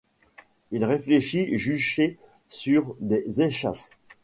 Il 0.71 0.83
réfléchit, 0.83 1.59
juché 1.59 2.17
sur 2.49 2.95
des 3.01 3.43
échasses. 3.43 3.91